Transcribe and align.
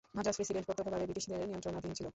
Madras 0.15 0.35
Presidency 0.37 0.67
প্রত্যক্ষভাবে 0.67 1.07
ব্রিটিশদের 1.07 1.49
নিয়ন্ত্রণাধীন 1.49 1.93
ছিল। 1.99 2.07